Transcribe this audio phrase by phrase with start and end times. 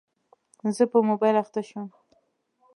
[0.75, 1.87] زه په موبایل اخته شوم.